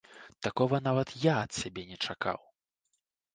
[0.45, 2.39] Такога нават я ад сябе не чакаў!